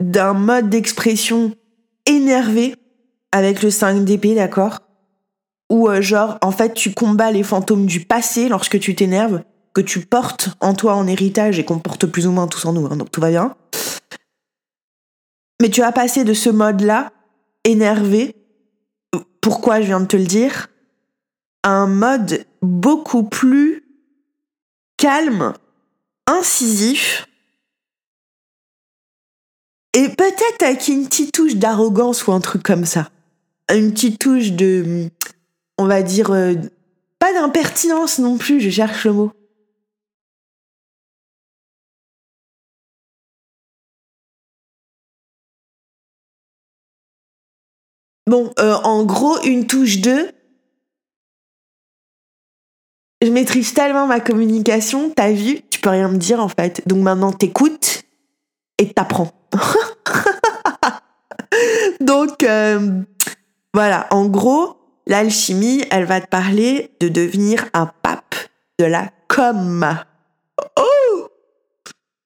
d'un 0.00 0.34
mode 0.34 0.68
d'expression 0.68 1.56
énervé 2.04 2.74
avec 3.32 3.62
le 3.62 3.70
5 3.70 4.04
d'épée, 4.04 4.34
d'accord? 4.34 4.80
Ou 5.74 5.88
euh, 5.88 6.00
genre, 6.00 6.38
en 6.40 6.52
fait, 6.52 6.72
tu 6.72 6.94
combats 6.94 7.32
les 7.32 7.42
fantômes 7.42 7.86
du 7.86 7.98
passé 7.98 8.48
lorsque 8.48 8.78
tu 8.78 8.94
t'énerves, 8.94 9.42
que 9.72 9.80
tu 9.80 10.06
portes 10.06 10.50
en 10.60 10.72
toi 10.72 10.94
en 10.94 11.08
héritage 11.08 11.58
et 11.58 11.64
qu'on 11.64 11.80
porte 11.80 12.06
plus 12.06 12.28
ou 12.28 12.30
moins 12.30 12.46
tous 12.46 12.64
en 12.64 12.72
nous, 12.72 12.86
hein, 12.86 12.96
donc 12.96 13.10
tout 13.10 13.20
va 13.20 13.30
bien. 13.30 13.56
Mais 15.60 15.70
tu 15.70 15.80
vas 15.80 15.90
passer 15.90 16.22
de 16.22 16.32
ce 16.32 16.48
mode-là, 16.48 17.10
énervé, 17.64 18.36
pourquoi 19.40 19.80
je 19.80 19.86
viens 19.86 19.98
de 19.98 20.06
te 20.06 20.16
le 20.16 20.26
dire, 20.26 20.68
à 21.64 21.70
un 21.70 21.88
mode 21.88 22.46
beaucoup 22.62 23.24
plus 23.24 23.82
calme, 24.96 25.54
incisif, 26.28 27.26
et 29.92 30.08
peut-être 30.08 30.62
avec 30.62 30.86
une 30.86 31.08
petite 31.08 31.32
touche 31.32 31.56
d'arrogance 31.56 32.28
ou 32.28 32.32
un 32.32 32.40
truc 32.40 32.62
comme 32.62 32.84
ça. 32.84 33.10
Une 33.72 33.92
petite 33.92 34.20
touche 34.20 34.52
de, 34.52 35.10
on 35.78 35.86
va 35.86 36.02
dire, 36.02 36.30
euh, 36.30 36.54
pas 37.18 37.32
d'impertinence 37.32 38.18
non 38.18 38.38
plus, 38.38 38.60
je 38.60 38.70
cherche 38.70 39.04
le 39.06 39.12
mot. 39.12 39.32
Bon, 48.26 48.52
euh, 48.58 48.74
en 48.84 49.04
gros, 49.04 49.38
une 49.42 49.66
touche 49.66 50.00
de... 50.00 50.32
Je 53.20 53.30
maîtrise 53.30 53.74
tellement 53.74 54.06
ma 54.06 54.20
communication, 54.20 55.10
t'as 55.10 55.32
vu, 55.32 55.60
tu 55.70 55.80
peux 55.80 55.90
rien 55.90 56.08
me 56.08 56.18
dire 56.18 56.40
en 56.40 56.48
fait. 56.48 56.86
Donc 56.86 56.98
maintenant, 56.98 57.32
t'écoutes 57.32 58.02
et 58.78 58.92
t'apprends. 58.92 59.32
Donc, 62.00 62.42
euh, 62.42 63.02
voilà, 63.72 64.06
en 64.10 64.26
gros, 64.26 64.76
l'alchimie, 65.06 65.84
elle 65.90 66.04
va 66.04 66.20
te 66.20 66.28
parler 66.28 66.90
de 67.00 67.08
devenir 67.08 67.66
un 67.72 67.86
pape 68.02 68.34
de 68.78 68.84
la 68.84 69.10
com. 69.28 69.86
Oh 70.78 71.28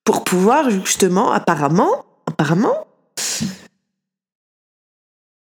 Pour 0.05 0.25
pouvoir 0.25 0.71
justement, 0.71 1.33
apparemment, 1.33 2.05
apparemment, 2.27 2.87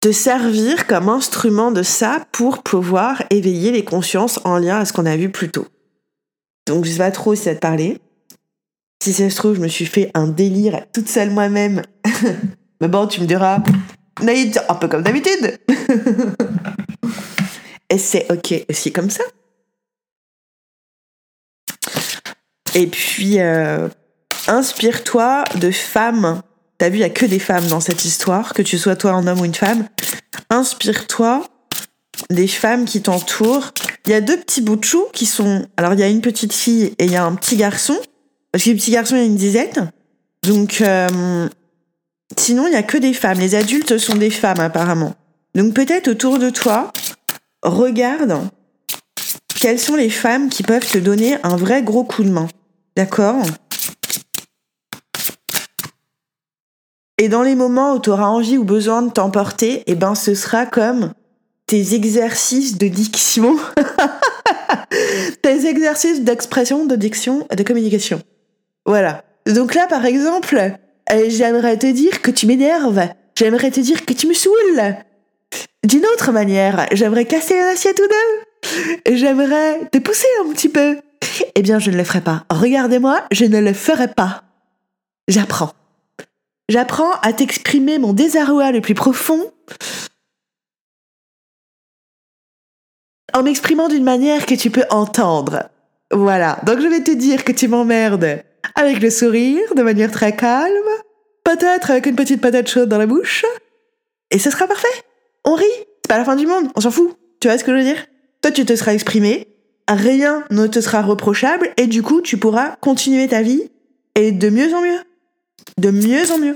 te 0.00 0.12
servir 0.12 0.86
comme 0.86 1.08
instrument 1.08 1.70
de 1.70 1.82
ça 1.82 2.26
pour 2.32 2.62
pouvoir 2.62 3.22
éveiller 3.30 3.72
les 3.72 3.84
consciences 3.84 4.38
en 4.44 4.58
lien 4.58 4.78
à 4.78 4.84
ce 4.84 4.92
qu'on 4.92 5.06
a 5.06 5.16
vu 5.16 5.30
plus 5.30 5.50
tôt. 5.50 5.66
Donc 6.66 6.84
je 6.84 6.90
sais 6.90 6.98
pas 6.98 7.10
trop 7.10 7.34
si 7.34 7.44
ça 7.44 7.54
te 7.54 7.60
parlait. 7.60 7.98
Si 9.02 9.12
ça 9.12 9.28
se 9.30 9.36
trouve, 9.36 9.54
je 9.54 9.60
me 9.60 9.68
suis 9.68 9.86
fait 9.86 10.10
un 10.14 10.28
délire 10.28 10.84
toute 10.92 11.08
seule 11.08 11.30
moi-même. 11.30 11.82
Mais 12.80 12.88
bon, 12.88 13.06
tu 13.06 13.20
me 13.20 13.26
diras, 13.26 13.62
Naïd, 14.22 14.60
un 14.68 14.74
peu 14.74 14.88
comme 14.88 15.02
d'habitude. 15.02 15.58
Et 17.90 17.98
c'est 17.98 18.30
ok 18.30 18.64
aussi 18.68 18.92
comme 18.92 19.10
ça. 19.10 19.24
Et 22.74 22.86
puis, 22.88 23.38
euh, 23.38 23.88
inspire-toi 24.48 25.44
de 25.60 25.70
femmes. 25.70 26.42
T'as 26.78 26.88
vu, 26.88 26.96
il 26.96 27.00
n'y 27.00 27.04
a 27.04 27.10
que 27.10 27.26
des 27.26 27.38
femmes 27.38 27.66
dans 27.68 27.80
cette 27.80 28.04
histoire, 28.04 28.52
que 28.52 28.62
tu 28.62 28.78
sois 28.78 28.96
toi 28.96 29.12
un 29.12 29.26
homme 29.26 29.40
ou 29.40 29.44
une 29.44 29.54
femme. 29.54 29.88
Inspire-toi 30.50 31.46
des 32.30 32.48
femmes 32.48 32.84
qui 32.84 33.00
t'entourent. 33.02 33.70
Il 34.06 34.10
y 34.10 34.14
a 34.14 34.20
deux 34.20 34.38
petits 34.38 34.60
bouts 34.60 35.08
qui 35.12 35.26
sont. 35.26 35.66
Alors, 35.76 35.92
il 35.94 36.00
y 36.00 36.02
a 36.02 36.08
une 36.08 36.20
petite 36.20 36.52
fille 36.52 36.94
et 36.98 37.04
il 37.04 37.12
y 37.12 37.16
a 37.16 37.24
un 37.24 37.34
petit 37.36 37.56
garçon. 37.56 37.96
Parce 38.50 38.64
que 38.64 38.70
les 38.70 38.76
petits 38.76 38.90
garçons, 38.90 39.14
il 39.16 39.20
y 39.20 39.22
a 39.22 39.26
une 39.26 39.36
dizaine. 39.36 39.92
Donc, 40.42 40.80
euh, 40.80 41.48
sinon, 42.36 42.66
il 42.66 42.70
n'y 42.70 42.76
a 42.76 42.82
que 42.82 42.98
des 42.98 43.14
femmes. 43.14 43.38
Les 43.38 43.54
adultes 43.54 43.98
sont 43.98 44.16
des 44.16 44.30
femmes, 44.30 44.60
apparemment. 44.60 45.14
Donc, 45.54 45.74
peut-être 45.74 46.08
autour 46.08 46.38
de 46.38 46.50
toi, 46.50 46.92
regarde 47.64 48.48
quelles 49.60 49.80
sont 49.80 49.96
les 49.96 50.10
femmes 50.10 50.50
qui 50.50 50.62
peuvent 50.62 50.86
te 50.86 50.98
donner 50.98 51.38
un 51.42 51.56
vrai 51.56 51.82
gros 51.82 52.04
coup 52.04 52.22
de 52.22 52.30
main. 52.30 52.48
D'accord? 52.96 53.42
Et 57.18 57.28
dans 57.28 57.42
les 57.42 57.54
moments 57.54 57.94
où 57.94 58.00
tu 58.00 58.10
auras 58.10 58.26
envie 58.26 58.58
ou 58.58 58.64
besoin 58.64 59.02
de 59.02 59.10
t'emporter, 59.10 59.82
eh 59.86 59.94
ben, 59.94 60.14
ce 60.14 60.34
sera 60.34 60.66
comme 60.66 61.14
tes 61.66 61.94
exercices 61.94 62.76
de 62.76 62.88
diction, 62.88 63.56
tes 65.42 65.66
exercices 65.66 66.20
d'expression, 66.22 66.84
de 66.84 66.96
diction 66.96 67.46
de 67.50 67.62
communication. 67.62 68.20
Voilà. 68.84 69.24
Donc 69.46 69.74
là, 69.74 69.86
par 69.86 70.04
exemple, 70.04 70.76
euh, 71.10 71.24
j'aimerais 71.28 71.78
te 71.78 71.86
dire 71.86 72.20
que 72.20 72.30
tu 72.30 72.46
m'énerves. 72.46 73.08
J'aimerais 73.36 73.70
te 73.70 73.80
dire 73.80 74.04
que 74.04 74.12
tu 74.12 74.26
me 74.26 74.34
saoules. 74.34 74.96
D'une 75.84 76.06
autre 76.06 76.32
manière, 76.32 76.86
j'aimerais 76.92 77.26
casser 77.26 77.58
l'assiette 77.58 78.00
ou 78.00 78.08
deux. 78.08 79.14
J'aimerais 79.14 79.86
te 79.90 79.98
pousser 79.98 80.26
un 80.42 80.50
petit 80.50 80.70
peu. 80.70 80.98
Eh 81.54 81.62
bien, 81.62 81.78
je 81.78 81.90
ne 81.90 81.96
le 81.96 82.04
ferai 82.04 82.22
pas. 82.22 82.44
Regardez-moi, 82.50 83.22
je 83.30 83.44
ne 83.44 83.60
le 83.60 83.74
ferai 83.74 84.08
pas. 84.08 84.44
J'apprends. 85.28 85.72
J'apprends 86.70 87.12
à 87.22 87.34
t'exprimer 87.34 87.98
mon 87.98 88.14
désarroi 88.14 88.72
le 88.72 88.80
plus 88.80 88.94
profond 88.94 89.52
en 93.34 93.42
m'exprimant 93.42 93.88
d'une 93.88 94.04
manière 94.04 94.46
que 94.46 94.54
tu 94.54 94.70
peux 94.70 94.84
entendre. 94.90 95.68
Voilà. 96.10 96.58
Donc 96.64 96.80
je 96.80 96.86
vais 96.86 97.02
te 97.02 97.10
dire 97.10 97.44
que 97.44 97.52
tu 97.52 97.68
m'emmerdes 97.68 98.42
avec 98.74 99.00
le 99.00 99.10
sourire, 99.10 99.74
de 99.74 99.82
manière 99.82 100.10
très 100.10 100.34
calme, 100.34 100.72
peut-être 101.44 101.90
avec 101.90 102.06
une 102.06 102.16
petite 102.16 102.40
patate 102.40 102.68
chaude 102.68 102.88
dans 102.88 102.98
la 102.98 103.06
bouche, 103.06 103.44
et 104.30 104.38
ce 104.38 104.50
sera 104.50 104.66
parfait. 104.66 105.04
On 105.44 105.54
rit, 105.54 105.64
c'est 105.76 106.08
pas 106.08 106.18
la 106.18 106.24
fin 106.24 106.36
du 106.36 106.46
monde, 106.46 106.68
on 106.74 106.80
s'en 106.80 106.90
fout. 106.90 107.16
Tu 107.40 107.48
vois 107.48 107.58
ce 107.58 107.64
que 107.64 107.72
je 107.72 107.76
veux 107.76 107.84
dire? 107.84 108.06
Toi, 108.42 108.50
tu 108.50 108.64
te 108.64 108.74
seras 108.74 108.94
exprimé, 108.94 109.48
rien 109.88 110.44
ne 110.50 110.66
te 110.66 110.80
sera 110.80 111.02
reprochable, 111.02 111.72
et 111.76 111.86
du 111.86 112.02
coup, 112.02 112.22
tu 112.22 112.38
pourras 112.38 112.76
continuer 112.76 113.28
ta 113.28 113.42
vie, 113.42 113.70
et 114.14 114.32
de 114.32 114.48
mieux 114.48 114.74
en 114.74 114.80
mieux. 114.80 115.00
De 115.78 115.90
mieux 115.90 116.30
en 116.30 116.38
mieux. 116.38 116.54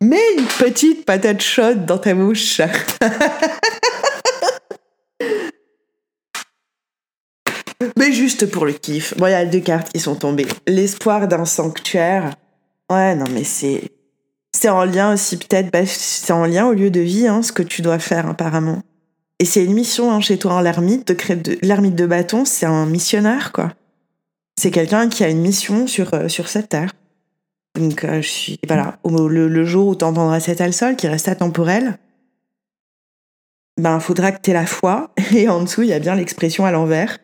Mets 0.00 0.34
une 0.38 0.46
petite 0.46 1.04
patate 1.04 1.42
chaude 1.42 1.86
dans 1.86 1.98
ta 1.98 2.14
bouche. 2.14 2.60
Mais 7.96 8.12
juste 8.12 8.50
pour 8.50 8.64
le 8.66 8.72
kiff. 8.72 9.16
Bon, 9.16 9.26
il 9.26 9.32
y 9.32 9.34
a 9.34 9.44
deux 9.44 9.60
cartes 9.60 9.92
qui 9.92 10.00
sont 10.00 10.14
tombées. 10.14 10.46
L'espoir 10.66 11.28
d'un 11.28 11.44
sanctuaire. 11.44 12.34
Ouais, 12.90 13.14
non, 13.14 13.26
mais 13.32 13.44
c'est. 13.44 13.90
C'est 14.62 14.68
en 14.68 14.84
lien 14.84 15.12
aussi, 15.12 15.38
peut-être. 15.38 15.72
Bah, 15.72 15.84
c'est 15.84 16.32
en 16.32 16.46
lien 16.46 16.68
au 16.68 16.72
lieu 16.72 16.88
de 16.88 17.00
vie, 17.00 17.26
hein, 17.26 17.42
ce 17.42 17.50
que 17.50 17.64
tu 17.64 17.82
dois 17.82 17.98
faire, 17.98 18.28
apparemment. 18.28 18.82
Et 19.40 19.44
c'est 19.44 19.64
une 19.64 19.74
mission 19.74 20.12
hein, 20.12 20.20
chez 20.20 20.38
toi, 20.38 20.54
en 20.54 20.60
l'ermite. 20.60 21.08
De... 21.08 21.58
L'ermite 21.62 21.96
de 21.96 22.06
bâton, 22.06 22.44
c'est 22.44 22.64
un 22.64 22.86
missionnaire, 22.86 23.50
quoi. 23.50 23.72
C'est 24.56 24.70
quelqu'un 24.70 25.08
qui 25.08 25.24
a 25.24 25.28
une 25.28 25.40
mission 25.40 25.88
sur, 25.88 26.14
euh, 26.14 26.28
sur 26.28 26.46
cette 26.46 26.68
terre. 26.68 26.92
Donc, 27.76 28.04
euh, 28.04 28.22
je 28.22 28.28
suis. 28.28 28.60
Voilà. 28.68 28.98
Le, 29.04 29.48
le 29.48 29.64
jour 29.64 29.88
où 29.88 29.96
tu 29.96 30.04
entendras 30.04 30.38
cet 30.38 30.72
sol 30.72 30.94
qui 30.94 31.08
reste 31.08 31.26
intemporel, 31.26 31.98
ben, 33.80 33.98
faudra 33.98 34.30
que 34.30 34.40
tu 34.40 34.52
aies 34.52 34.54
la 34.54 34.66
foi. 34.66 35.10
Et 35.34 35.48
en 35.48 35.62
dessous, 35.62 35.82
il 35.82 35.88
y 35.88 35.92
a 35.92 35.98
bien 35.98 36.14
l'expression 36.14 36.64
à 36.64 36.70
l'envers 36.70 37.18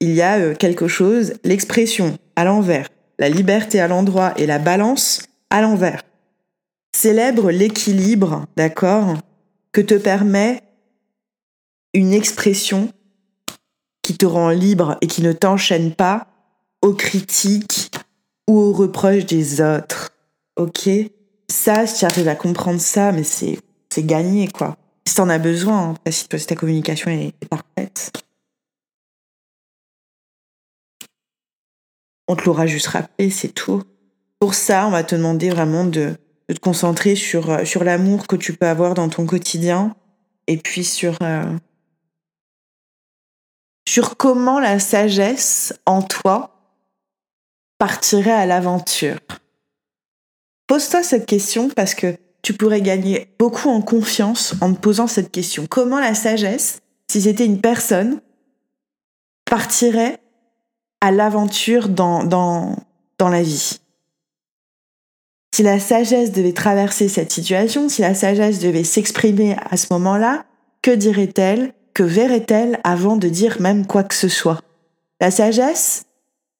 il 0.00 0.14
y 0.14 0.22
a 0.22 0.38
euh, 0.38 0.54
quelque 0.54 0.88
chose, 0.88 1.34
l'expression 1.44 2.18
à 2.36 2.44
l'envers, 2.44 2.88
la 3.18 3.28
liberté 3.28 3.80
à 3.80 3.88
l'endroit 3.88 4.32
et 4.36 4.46
la 4.46 4.58
balance 4.58 5.22
à 5.50 5.60
l'envers. 5.60 6.02
Célèbre 7.00 7.52
l'équilibre, 7.52 8.46
d'accord, 8.56 9.18
que 9.70 9.80
te 9.80 9.94
permet 9.94 10.64
une 11.94 12.12
expression 12.12 12.92
qui 14.02 14.18
te 14.18 14.26
rend 14.26 14.50
libre 14.50 14.98
et 15.00 15.06
qui 15.06 15.22
ne 15.22 15.32
t'enchaîne 15.32 15.94
pas 15.94 16.26
aux 16.82 16.94
critiques 16.94 17.92
ou 18.48 18.58
aux 18.58 18.72
reproches 18.72 19.26
des 19.26 19.60
autres. 19.60 20.10
Ok? 20.56 20.88
Ça, 21.48 21.86
si 21.86 22.00
tu 22.00 22.04
arrives 22.04 22.26
à 22.26 22.34
comprendre 22.34 22.80
ça, 22.80 23.12
mais 23.12 23.22
c'est, 23.22 23.60
c'est 23.90 24.02
gagné, 24.04 24.48
quoi. 24.48 24.76
Si 25.06 25.14
t'en 25.14 25.28
as 25.28 25.38
besoin, 25.38 25.94
hein, 26.04 26.10
si, 26.10 26.26
ta 26.26 26.56
communication 26.56 27.12
est, 27.12 27.32
parfaite. 27.48 28.10
On 32.26 32.34
te 32.34 32.42
l'aura 32.42 32.66
juste 32.66 32.88
rappelé, 32.88 33.30
c'est 33.30 33.54
tout. 33.54 33.84
Pour 34.40 34.54
ça, 34.54 34.88
on 34.88 34.90
va 34.90 35.04
te 35.04 35.14
demander 35.14 35.48
vraiment 35.50 35.84
de, 35.84 36.16
de 36.48 36.54
te 36.54 36.60
concentrer 36.60 37.14
sur, 37.14 37.50
euh, 37.50 37.64
sur 37.64 37.84
l'amour 37.84 38.26
que 38.26 38.36
tu 38.36 38.54
peux 38.54 38.66
avoir 38.66 38.94
dans 38.94 39.08
ton 39.08 39.26
quotidien 39.26 39.94
et 40.46 40.56
puis 40.56 40.84
sur, 40.84 41.16
euh, 41.22 41.56
sur 43.86 44.16
comment 44.16 44.58
la 44.58 44.78
sagesse 44.78 45.74
en 45.86 46.02
toi 46.02 46.54
partirait 47.78 48.32
à 48.32 48.46
l'aventure. 48.46 49.18
Pose-toi 50.66 51.02
cette 51.02 51.26
question 51.26 51.68
parce 51.68 51.94
que 51.94 52.16
tu 52.42 52.54
pourrais 52.54 52.82
gagner 52.82 53.34
beaucoup 53.38 53.68
en 53.68 53.82
confiance 53.82 54.54
en 54.60 54.72
te 54.72 54.78
posant 54.78 55.06
cette 55.06 55.30
question. 55.30 55.66
Comment 55.66 56.00
la 56.00 56.14
sagesse, 56.14 56.80
si 57.10 57.22
c'était 57.22 57.46
une 57.46 57.60
personne, 57.60 58.20
partirait 59.44 60.20
à 61.00 61.10
l'aventure 61.10 61.88
dans 61.88 62.76
la 63.20 63.42
vie? 63.42 63.80
Si 65.58 65.64
la 65.64 65.80
sagesse 65.80 66.30
devait 66.30 66.52
traverser 66.52 67.08
cette 67.08 67.32
situation, 67.32 67.88
si 67.88 68.02
la 68.02 68.14
sagesse 68.14 68.60
devait 68.60 68.84
s'exprimer 68.84 69.56
à 69.68 69.76
ce 69.76 69.88
moment-là, 69.90 70.44
que 70.82 70.92
dirait-elle, 70.92 71.72
que 71.94 72.04
verrait-elle 72.04 72.78
avant 72.84 73.16
de 73.16 73.28
dire 73.28 73.60
même 73.60 73.84
quoi 73.84 74.04
que 74.04 74.14
ce 74.14 74.28
soit? 74.28 74.60
La 75.20 75.32
sagesse, 75.32 76.04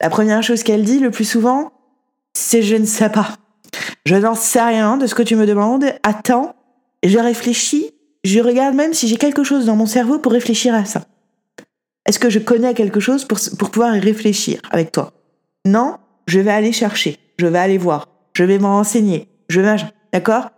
la 0.01 0.11
première 0.11 0.43
chose 0.43 0.65
qu'elle 0.65 0.83
dit 0.83 0.99
le 0.99 1.13
plus 1.13 1.27
souvent, 1.27 1.71
c'est 2.35 2.61
je 2.61 2.75
ne 2.75 2.87
sais 2.87 3.09
pas. 3.09 3.37
Je 4.05 4.17
n'en 4.17 4.35
sais 4.35 4.61
rien 4.61 4.97
de 4.97 5.07
ce 5.07 5.15
que 5.15 5.23
tu 5.23 5.37
me 5.37 5.47
demandes. 5.47 5.85
Attends, 6.03 6.57
je 7.05 7.21
réfléchis, 7.21 7.93
je 8.25 8.41
regarde 8.41 8.75
même 8.75 8.95
si 8.95 9.07
j'ai 9.07 9.17
quelque 9.17 9.45
chose 9.45 9.67
dans 9.67 9.77
mon 9.77 9.87
cerveau 9.87 10.19
pour 10.19 10.33
réfléchir 10.33 10.75
à 10.75 10.85
ça. 10.85 11.05
Est-ce 12.05 12.19
que 12.19 12.31
je 12.31 12.41
connais 12.41 12.75
quelque 12.75 12.99
chose 12.99 13.25
pour, 13.25 13.39
pour 13.61 13.71
pouvoir 13.71 13.95
y 13.95 14.01
réfléchir 14.01 14.61
avec 14.73 14.91
toi? 14.91 15.13
Non, 15.65 15.99
je 16.27 16.41
vais 16.41 16.51
aller 16.51 16.73
chercher, 16.73 17.17
je 17.39 17.47
vais 17.47 17.61
aller 17.61 17.79
voir 17.79 18.09
je 18.39 18.45
vais 18.45 18.61
me 18.61 18.67
renseigner, 18.67 19.27
je 19.49 19.61
vais... 19.61 19.75
D'accord? 20.13 20.51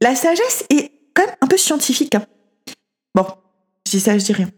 La 0.00 0.14
sagesse 0.14 0.64
est 0.70 0.90
quand 1.12 1.26
même 1.26 1.36
un 1.42 1.46
peu 1.46 1.58
scientifique. 1.58 2.14
Hein. 2.14 2.24
Bon, 3.14 3.26
je 3.86 3.90
dis 3.90 4.00
ça, 4.00 4.16
je 4.16 4.24
dis 4.24 4.32
rien. 4.32 4.48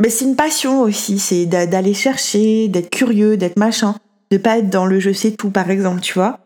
Mais 0.00 0.08
c'est 0.08 0.24
une 0.24 0.34
passion 0.34 0.80
aussi, 0.80 1.18
c'est 1.18 1.44
d'aller 1.44 1.92
chercher, 1.92 2.68
d'être 2.68 2.88
curieux, 2.88 3.36
d'être 3.36 3.58
machin, 3.58 3.96
de 4.30 4.38
pas 4.38 4.58
être 4.58 4.70
dans 4.70 4.86
le 4.86 4.98
je 4.98 5.12
sais 5.12 5.32
tout, 5.32 5.50
par 5.50 5.68
exemple, 5.68 6.00
tu 6.00 6.14
vois. 6.14 6.40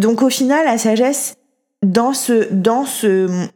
Donc 0.00 0.22
au 0.22 0.30
final, 0.30 0.64
la 0.64 0.78
sagesse, 0.78 1.34
dans 1.84 2.12
ce, 2.12 2.46
dans 2.52 2.86
ce, 2.86 3.48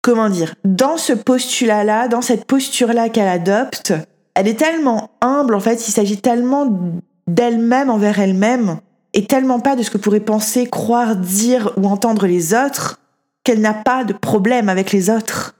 comment 0.00 0.30
dire, 0.30 0.54
dans 0.64 0.96
ce 0.96 1.12
postulat-là, 1.12 2.06
dans 2.06 2.22
cette 2.22 2.44
posture-là 2.44 3.08
qu'elle 3.08 3.26
adopte, 3.26 3.94
elle 4.34 4.46
est 4.46 4.58
tellement 4.58 5.10
humble, 5.20 5.56
en 5.56 5.60
fait, 5.60 5.88
il 5.88 5.90
s'agit 5.90 6.20
tellement 6.20 7.02
d'elle-même 7.34 7.90
envers 7.90 8.18
elle-même 8.18 8.80
et 9.12 9.26
tellement 9.26 9.60
pas 9.60 9.76
de 9.76 9.82
ce 9.82 9.90
que 9.90 9.98
pourraient 9.98 10.20
penser, 10.20 10.66
croire, 10.66 11.16
dire 11.16 11.72
ou 11.76 11.86
entendre 11.86 12.26
les 12.26 12.54
autres 12.54 13.00
qu'elle 13.44 13.60
n'a 13.60 13.74
pas 13.74 14.04
de 14.04 14.12
problème 14.12 14.68
avec 14.68 14.92
les 14.92 15.10
autres. 15.10 15.54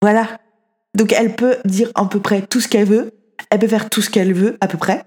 Voilà. 0.00 0.26
Donc 0.94 1.12
elle 1.12 1.34
peut 1.34 1.56
dire 1.64 1.90
à 1.94 2.04
peu 2.06 2.20
près 2.20 2.42
tout 2.42 2.60
ce 2.60 2.68
qu'elle 2.68 2.86
veut, 2.86 3.12
elle 3.50 3.58
peut 3.58 3.68
faire 3.68 3.90
tout 3.90 4.00
ce 4.00 4.10
qu'elle 4.10 4.32
veut 4.32 4.56
à 4.60 4.68
peu 4.68 4.78
près, 4.78 5.04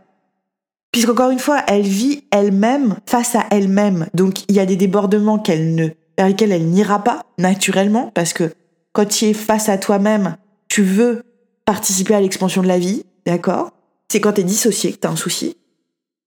puisqu'encore 0.92 1.32
une 1.32 1.40
fois, 1.40 1.64
elle 1.68 1.82
vit 1.82 2.26
elle-même 2.32 2.98
face 3.06 3.36
à 3.36 3.46
elle-même. 3.50 4.08
Donc 4.14 4.44
il 4.50 4.56
y 4.56 4.60
a 4.60 4.66
des 4.66 4.76
débordements 4.76 5.40
qu'elle 5.40 5.74
ne, 5.76 5.88
vers 6.18 6.28
lesquels 6.28 6.52
elle 6.52 6.68
n'ira 6.68 7.04
pas 7.04 7.24
naturellement, 7.38 8.12
parce 8.14 8.34
que 8.34 8.54
quand 8.94 9.06
tu 9.06 9.26
es 9.26 9.34
face 9.34 9.70
à 9.70 9.78
toi-même, 9.78 10.36
tu 10.68 10.84
veux 10.84 11.24
participer 11.66 12.16
à 12.16 12.22
l'expansion 12.22 12.62
de 12.62 12.68
la 12.68 12.80
vie, 12.80 13.06
d'accord? 13.26 13.72
C'est 14.12 14.22
quand 14.22 14.34
tu 14.34 14.42
es 14.42 14.44
dissocié 14.44 14.92
que 14.92 15.00
tu 15.00 15.08
as 15.08 15.12
un 15.12 15.16
souci. 15.16 15.56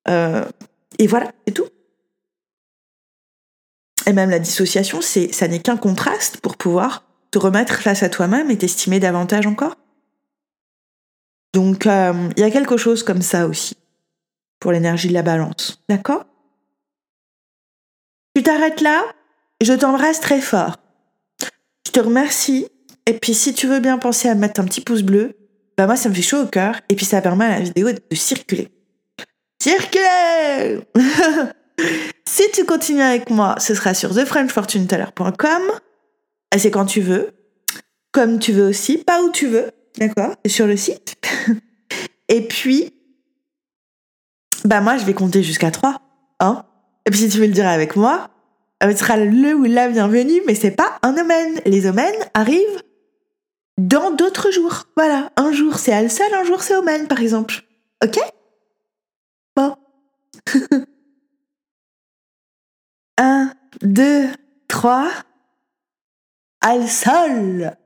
Euh, 0.08 0.44
et 0.98 1.06
voilà, 1.06 1.32
c'est 1.46 1.54
tout. 1.54 1.68
Et 4.06 4.12
même 4.12 4.30
la 4.30 4.38
dissociation, 4.38 5.00
c'est, 5.00 5.32
ça 5.32 5.48
n'est 5.48 5.60
qu'un 5.60 5.76
contraste 5.76 6.38
pour 6.38 6.56
pouvoir 6.56 7.04
te 7.30 7.38
remettre 7.38 7.80
face 7.80 8.02
à 8.02 8.08
toi-même 8.08 8.50
et 8.50 8.58
t'estimer 8.58 9.00
davantage 9.00 9.46
encore. 9.46 9.76
Donc, 11.54 11.86
euh, 11.86 12.30
il 12.36 12.40
y 12.40 12.44
a 12.44 12.50
quelque 12.50 12.76
chose 12.76 13.02
comme 13.02 13.22
ça 13.22 13.46
aussi 13.46 13.76
pour 14.58 14.72
l'énergie 14.72 15.08
de 15.08 15.12
la 15.12 15.22
balance. 15.22 15.82
D'accord? 15.88 16.24
Tu 18.34 18.42
t'arrêtes 18.42 18.80
là 18.80 19.02
Je 19.60 19.72
t'embrasse 19.72 20.20
très 20.20 20.40
fort. 20.40 20.76
Je 21.86 21.92
te 21.92 22.00
remercie. 22.00 22.68
Et 23.06 23.14
puis, 23.14 23.34
si 23.34 23.52
tu 23.52 23.66
veux 23.66 23.80
bien 23.80 23.98
penser 23.98 24.28
à 24.28 24.34
mettre 24.34 24.60
un 24.60 24.64
petit 24.64 24.80
pouce 24.80 25.02
bleu, 25.02 25.36
bah 25.76 25.86
moi, 25.86 25.96
ça 25.96 26.08
me 26.08 26.14
fait 26.14 26.22
chaud 26.22 26.42
au 26.42 26.46
cœur. 26.46 26.80
Et 26.88 26.94
puis, 26.94 27.04
ça 27.04 27.20
permet 27.20 27.44
à 27.44 27.58
la 27.58 27.64
vidéo 27.64 27.90
de 27.92 28.16
circuler. 28.16 28.68
Si 32.24 32.50
tu 32.52 32.64
continues 32.64 33.02
avec 33.02 33.30
moi, 33.30 33.56
ce 33.58 33.74
sera 33.74 33.94
sur 33.94 34.14
thefrenchfortuneteller.com. 34.14 35.62
C'est 36.56 36.70
quand 36.70 36.86
tu 36.86 37.00
veux, 37.00 37.30
comme 38.12 38.38
tu 38.38 38.52
veux 38.52 38.68
aussi, 38.68 38.98
pas 38.98 39.22
où 39.22 39.30
tu 39.30 39.46
veux, 39.46 39.70
d'accord? 39.98 40.34
Sur 40.46 40.66
le 40.66 40.76
site. 40.76 41.16
Et 42.28 42.46
puis, 42.46 42.94
bah 44.64 44.80
moi, 44.80 44.96
je 44.96 45.04
vais 45.04 45.14
compter 45.14 45.42
jusqu'à 45.42 45.70
3. 45.70 46.00
Hein? 46.40 46.64
Et 47.06 47.10
puis 47.10 47.20
si 47.20 47.28
tu 47.28 47.38
veux 47.38 47.46
le 47.46 47.52
dire 47.52 47.68
avec 47.68 47.96
moi, 47.96 48.30
euh, 48.82 48.92
ce 48.92 48.98
sera 48.98 49.16
le 49.16 49.54
ou 49.54 49.64
la 49.64 49.88
bienvenue, 49.88 50.40
mais 50.46 50.54
c'est 50.54 50.70
pas 50.70 50.98
un 51.02 51.16
omen. 51.16 51.60
Les 51.66 51.86
omens 51.86 52.28
arrivent 52.34 52.82
dans 53.78 54.10
d'autres 54.12 54.50
jours. 54.50 54.84
Voilà, 54.96 55.30
un 55.36 55.52
jour 55.52 55.78
c'est 55.78 55.92
Alsal, 55.92 56.32
un 56.34 56.44
jour 56.44 56.62
c'est 56.62 56.76
omen, 56.76 57.08
par 57.08 57.20
exemple. 57.20 57.62
Ok? 58.04 58.18
Un, 63.18 63.54
deux, 63.82 64.28
trois. 64.68 65.10
Al 66.60 66.88
sol. 66.88 67.76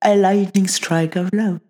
A 0.00 0.14
lightning 0.16 0.66
strike 0.66 1.16
of 1.16 1.30
love. 1.32 1.60